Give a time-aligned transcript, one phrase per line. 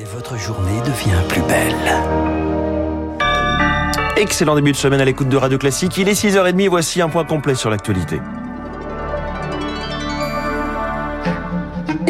[0.00, 1.74] Et votre journée devient plus belle.
[4.16, 5.96] Excellent début de semaine à l'écoute de Radio Classique.
[5.98, 8.20] Il est 6h30, voici un point complet sur l'actualité.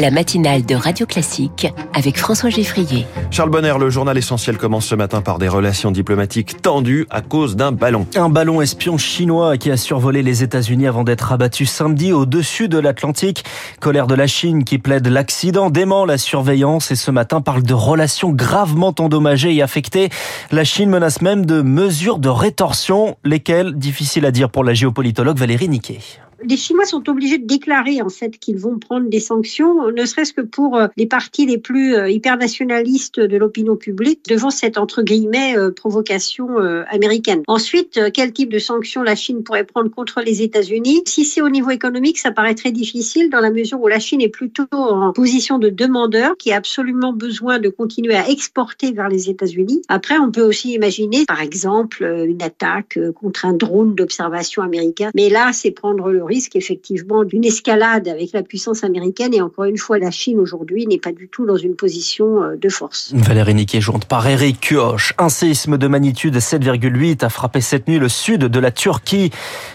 [0.00, 3.04] La matinale de Radio Classique avec François Geffrier.
[3.32, 7.56] Charles Bonner, le journal essentiel commence ce matin par des relations diplomatiques tendues à cause
[7.56, 8.06] d'un ballon.
[8.14, 12.78] Un ballon espion chinois qui a survolé les États-Unis avant d'être abattu samedi au-dessus de
[12.78, 13.44] l'Atlantique.
[13.80, 17.74] Colère de la Chine qui plaide l'accident, dément la surveillance et ce matin parle de
[17.74, 20.10] relations gravement endommagées et affectées.
[20.52, 25.38] La Chine menace même de mesures de rétorsion, lesquelles, difficile à dire pour la géopolitologue
[25.38, 25.98] Valérie Niquet
[26.44, 30.32] les Chinois sont obligés de déclarer en fait qu'ils vont prendre des sanctions, ne serait-ce
[30.32, 35.02] que pour euh, les partis les plus euh, hyper-nationalistes de l'opinion publique devant cette entre
[35.02, 36.48] guillemets euh, provocation
[36.88, 37.42] américaine.
[37.46, 41.02] Ensuite, quel type de sanctions la Chine pourrait prendre contre les États-Unis?
[41.06, 44.20] Si c'est au niveau économique, ça paraît très difficile dans la mesure où la Chine
[44.20, 49.08] est plutôt en position de demandeur qui a absolument besoin de continuer à exporter vers
[49.08, 49.82] les États-Unis.
[49.88, 55.10] Après, on peut aussi imaginer, par exemple, une attaque contre un drone d'observation américain.
[55.14, 59.34] Mais là, c'est prendre le risque effectivement d'une escalade avec la puissance américaine.
[59.34, 62.56] Et encore une fois, la Chine aujourd'hui n'est pas du tout dans une position euh,
[62.56, 63.12] de force.
[63.14, 65.14] Valérie Niquet, jointe par Eric Kioch.
[65.18, 69.30] Un séisme de magnitude 7,8 a frappé cette nuit le sud de la Turquie.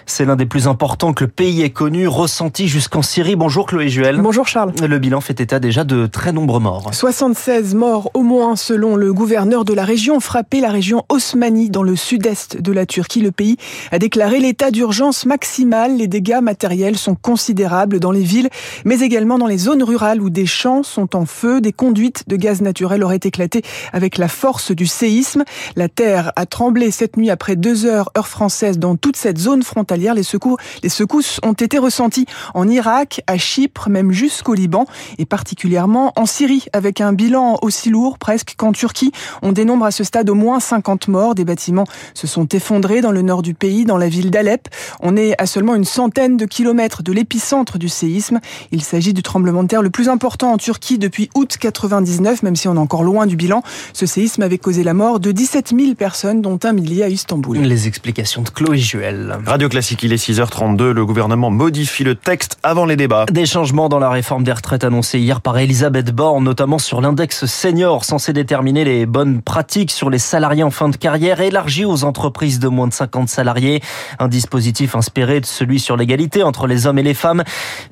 [0.05, 3.35] C'est l'un des plus importants que le pays ait connu, ressenti jusqu'en Syrie.
[3.35, 4.21] Bonjour Chloé Juel.
[4.21, 4.73] Bonjour Charles.
[4.81, 6.93] Le bilan fait état déjà de très nombreux morts.
[6.93, 11.83] 76 morts au moins selon le gouverneur de la région, frappé la région Osmanie dans
[11.83, 13.21] le sud-est de la Turquie.
[13.21, 13.57] Le pays
[13.91, 15.97] a déclaré l'état d'urgence maximal.
[15.97, 18.49] Les dégâts matériels sont considérables dans les villes,
[18.85, 22.35] mais également dans les zones rurales où des champs sont en feu, des conduites de
[22.35, 25.43] gaz naturel auraient éclaté avec la force du séisme.
[25.75, 29.63] La terre a tremblé cette nuit après deux heures heure française dans toute cette zone
[29.63, 30.13] frontalière.
[30.13, 34.85] Les secours, les secousses ont été ressenties en Irak, à Chypre, même jusqu'au Liban
[35.17, 39.11] et particulièrement en Syrie avec un bilan aussi lourd presque qu'en Turquie.
[39.41, 41.35] On dénombre à ce stade au moins 50 morts.
[41.35, 44.67] Des bâtiments se sont effondrés dans le nord du pays, dans la ville d'Alep.
[45.01, 48.39] On est à seulement une centaine de kilomètres de l'épicentre du séisme.
[48.71, 52.55] Il s'agit du tremblement de terre le plus important en Turquie depuis août 99, même
[52.55, 53.63] si on est encore loin du bilan.
[53.93, 57.57] Ce séisme avait causé la mort de 17 000 personnes, dont un millier à Istanbul.
[57.59, 59.37] Les explications de Chloé Juel.
[59.45, 60.91] Radio Classique, il est 6h32.
[60.91, 63.25] Le gouvernement modifie le texte avant les débats.
[63.31, 67.45] Des changements dans la réforme des retraites annoncés hier par Elisabeth Borne, notamment sur l'index
[67.45, 72.03] senior, censé déterminer les bonnes pratiques sur les salariés en fin de carrière, élargi aux
[72.03, 73.81] entreprises de moins de 50 salariés.
[74.19, 77.43] Un dispositif inspiré de celui sur l'égalité entre les hommes et les femmes.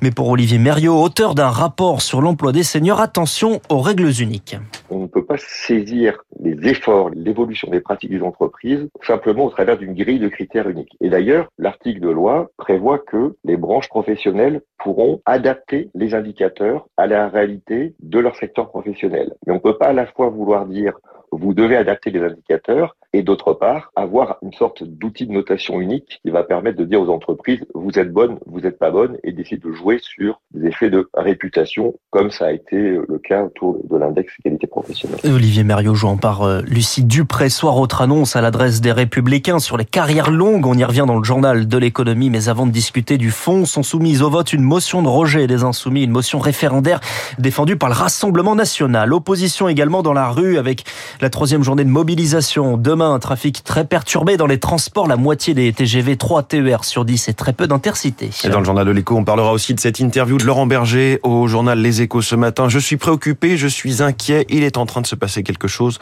[0.01, 4.55] Mais pour Olivier Mériot, auteur d'un rapport sur l'emploi des seniors, attention aux règles uniques.
[4.89, 9.77] On ne peut pas saisir les efforts, l'évolution des pratiques des entreprises simplement au travers
[9.77, 10.95] d'une grille de critères uniques.
[11.01, 17.07] Et d'ailleurs, l'article de loi prévoit que les branches professionnelles pourront adapter les indicateurs à
[17.07, 19.33] la réalité de leur secteur professionnel.
[19.45, 20.93] Mais on ne peut pas à la fois vouloir dire
[21.31, 26.19] vous devez adapter les indicateurs et d'autre part avoir une sorte d'outil de notation unique
[26.23, 29.31] qui va permettre de dire aux entreprises vous êtes bonne, vous n'êtes pas bonne et
[29.31, 33.79] d'essayer de jouer sur des effets de réputation comme ça a été le cas autour
[33.89, 35.19] de l'index qualité professionnelle.
[35.25, 39.77] Olivier Mériot jouant par euh, Lucie Dupré, soir autre annonce à l'adresse des Républicains sur
[39.77, 40.65] les carrières longues.
[40.65, 43.83] On y revient dans le journal de l'économie, mais avant de discuter du fond, sont
[43.83, 46.99] soumises au vote une motion de rejet des Insoumis, une motion référendaire
[47.39, 49.13] défendue par le Rassemblement National.
[49.13, 50.83] Opposition également dans la rue avec
[51.21, 52.77] la troisième journée de mobilisation.
[52.77, 55.07] Demain, un trafic très perturbé dans les transports.
[55.07, 58.29] La moitié des TGV, 3 TER sur 10 et très peu d'intercités.
[58.43, 61.19] Et dans le journal de l'écho, on parlera aussi de cette interview de Laurent Berger
[61.23, 62.69] au journal Les Échos ce matin.
[62.69, 64.45] Je suis préoccupé, je suis inquiet.
[64.49, 65.99] Il est en train de se passer quelque chose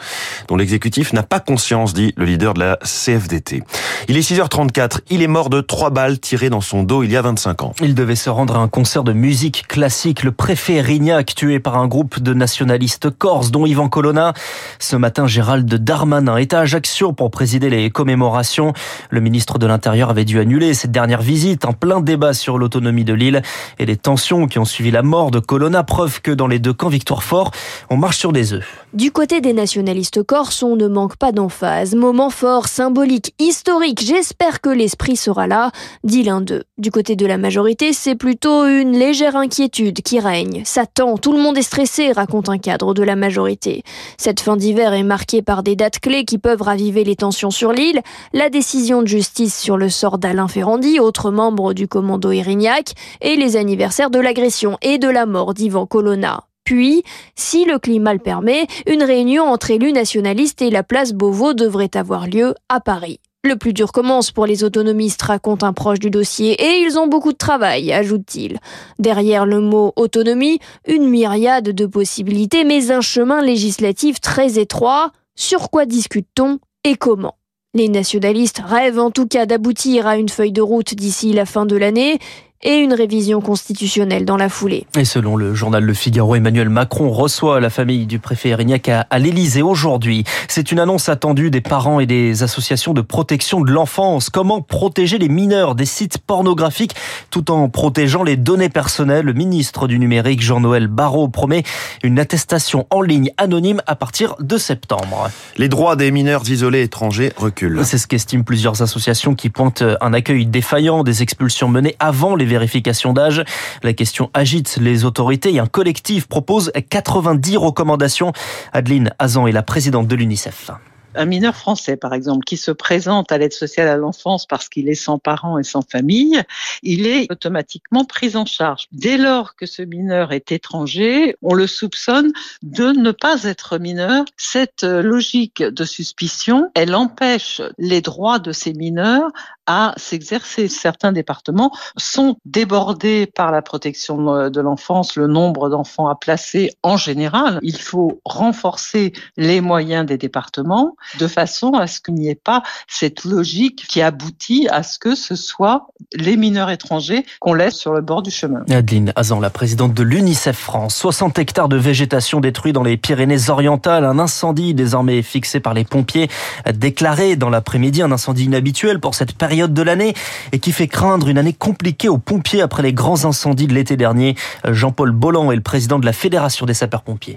[0.48, 3.62] dont l'exécutif n'a pas conscience, dit le leader de la CFDT.
[4.08, 5.00] Il est 6h34.
[5.10, 7.74] Il est mort de trois balles tirées dans son dos il y a 25 ans.
[7.80, 10.22] Il devait se rendre à un concert de musique classique.
[10.22, 14.34] Le préfet Rignac, tué par un groupe de nationalistes corses, dont Yvan Colonna.
[14.78, 18.72] Ce matin, Gérald Darmanin est à Ajaccio pour présider les commémorations.
[19.10, 23.04] Le ministre de l'Intérieur avait dû annuler cette dernière visite en plein débat sur l'autonomie
[23.04, 23.42] de l'île
[23.78, 26.72] et les tensions qui ont suivi la mort de Colonna, preuve que dans les deux
[26.72, 27.52] camps Victoire Fort,
[27.88, 28.64] on marche sur des œufs.
[28.92, 31.94] Du côté des nationalistes corses, on ne manque pas d'emphase.
[31.94, 34.04] Moment fort, symbolique, historique.
[34.04, 35.70] J'espère que l'esprit sera là,
[36.02, 36.64] dit l'un d'eux.
[36.76, 40.62] Du côté de la majorité, c'est plutôt une légère inquiétude qui règne.
[40.64, 43.84] Ça tend, tout le monde est stressé, raconte un cadre de la majorité.
[44.18, 47.72] Cette fin d'hiver est marquée par des dates clés qui peuvent raviver les tensions sur
[47.72, 48.00] l'île,
[48.32, 53.36] la décision de justice sur le sort d'Alain Ferrandi, autre membre du commando Erignac, et
[53.36, 56.44] les anniversaires de l'agression et de la mort d'Ivan Colonna.
[56.64, 57.02] Puis,
[57.36, 61.90] si le climat le permet, une réunion entre élus nationalistes et la place Beauvau devrait
[61.94, 63.20] avoir lieu à Paris.
[63.44, 67.08] Le plus dur commence pour les autonomistes, raconte un proche du dossier, et ils ont
[67.08, 68.58] beaucoup de travail, ajoute-t-il.
[68.98, 75.12] Derrière le mot autonomie, une myriade de possibilités, mais un chemin législatif très étroit.
[75.34, 76.58] Sur quoi discute-t-on?
[76.84, 77.36] Et comment?
[77.74, 81.66] Les nationalistes rêvent en tout cas d'aboutir à une feuille de route d'ici la fin
[81.66, 82.18] de l'année
[82.62, 84.86] et une révision constitutionnelle dans la foulée.
[84.98, 89.06] Et selon le journal Le Figaro, Emmanuel Macron reçoit la famille du préfet Erignac à,
[89.08, 90.24] à l'Élysée aujourd'hui.
[90.46, 94.28] C'est une annonce attendue des parents et des associations de protection de l'enfance.
[94.28, 96.94] Comment protéger les mineurs des sites pornographiques
[97.30, 99.24] tout en protégeant les données personnelles?
[99.24, 101.62] Le ministre du numérique, Jean-Noël Barrot, promet
[102.02, 105.30] une attestation en ligne anonyme à partir de septembre.
[105.56, 107.80] Les droits des mineurs isolés étrangers reculent.
[107.84, 112.49] C'est ce qu'estiment plusieurs associations qui pointent un accueil défaillant des expulsions menées avant les
[112.50, 113.44] vérification d'âge.
[113.82, 118.32] La question agite les autorités et un collectif propose 90 recommandations.
[118.72, 120.70] Adeline Azan est la présidente de l'UNICEF
[121.14, 124.88] un mineur français, par exemple, qui se présente à l'aide sociale à l'enfance parce qu'il
[124.88, 126.42] est sans parents et sans famille,
[126.82, 128.86] il est automatiquement pris en charge.
[128.92, 134.24] Dès lors que ce mineur est étranger, on le soupçonne de ne pas être mineur.
[134.36, 139.30] Cette logique de suspicion, elle empêche les droits de ces mineurs
[139.66, 140.68] à s'exercer.
[140.68, 146.96] Certains départements sont débordés par la protection de l'enfance, le nombre d'enfants à placer en
[146.96, 147.60] général.
[147.62, 152.62] Il faut renforcer les moyens des départements de façon à ce qu'il n'y ait pas
[152.88, 157.92] cette logique qui aboutit à ce que ce soit les mineurs étrangers qu'on laisse sur
[157.92, 158.62] le bord du chemin.
[158.70, 160.96] Adeline Azan, la présidente de l'UNICEF France.
[160.96, 164.04] 60 hectares de végétation détruits dans les Pyrénées-Orientales.
[164.04, 166.28] Un incendie désormais fixé par les pompiers
[166.74, 168.02] déclaré dans l'après-midi.
[168.02, 170.14] Un incendie inhabituel pour cette période de l'année
[170.52, 173.96] et qui fait craindre une année compliquée aux pompiers après les grands incendies de l'été
[173.96, 174.36] dernier.
[174.68, 177.36] Jean-Paul Bolland est le président de la Fédération des sapeurs-pompiers.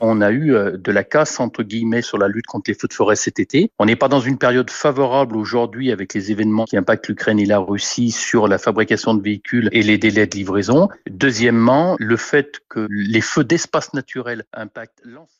[0.00, 2.88] On a eu euh, de la casse, entre guillemets, sur la lutte contre les feux
[2.88, 3.70] de forêt cet été.
[3.78, 7.46] On n'est pas dans une période favorable aujourd'hui avec les événements qui impactent l'Ukraine et
[7.46, 10.88] la Russie sur la fabrication de véhicules et les délais de livraison.
[11.08, 15.36] Deuxièmement, le fait que les feux d'espace naturel impactent l'ensemble